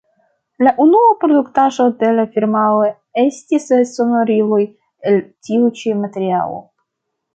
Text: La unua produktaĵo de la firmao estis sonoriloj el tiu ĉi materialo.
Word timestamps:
La 0.67 0.71
unua 0.83 1.11
produktaĵo 1.23 1.85
de 1.99 2.09
la 2.21 2.25
firmao 2.37 2.81
estis 3.25 3.69
sonoriloj 3.91 4.63
el 5.13 5.21
tiu 5.49 5.73
ĉi 5.83 5.95
materialo. 6.07 6.59